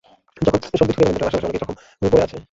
যখন 0.41 0.59
সংবিৎ 0.71 0.95
ফিরে 0.95 1.05
পেলেন, 1.05 1.13
দেখলেন 1.13 1.29
আশপাশে 1.29 1.45
অনেকেই 1.45 1.61
জখম 1.61 1.75
হয়ে 2.01 2.11
পড়ে 2.13 2.23
আছে। 2.25 2.37